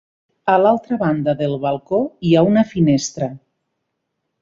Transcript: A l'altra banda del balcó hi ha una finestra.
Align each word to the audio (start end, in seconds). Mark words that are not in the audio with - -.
A 0.53 0.55
l'altra 0.61 0.97
banda 1.01 1.35
del 1.43 1.53
balcó 1.67 2.01
hi 2.31 2.35
ha 2.41 2.45
una 2.55 2.67
finestra. 2.75 3.33